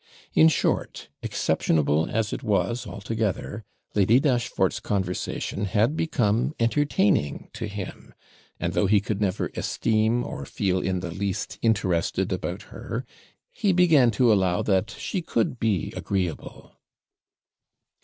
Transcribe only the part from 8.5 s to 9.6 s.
and though he could never